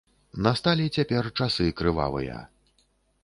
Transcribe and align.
Насталі 0.45 0.85
цяпер 0.95 1.29
часы 1.45 1.67
крывавыя. 1.81 2.39